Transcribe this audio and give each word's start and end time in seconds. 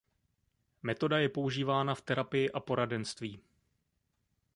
Metoda 0.83 1.17
je 1.19 1.29
používána 1.29 1.95
v 1.95 2.01
terapii 2.01 2.51
a 2.51 2.59
poradenství. 2.59 3.39